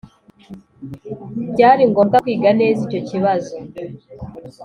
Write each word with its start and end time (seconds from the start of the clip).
byari 1.53 1.81
ngombwa 1.89 2.17
kwiga 2.23 2.49
neza 2.59 2.79
icyo 2.87 2.99
kibazo. 3.09 3.55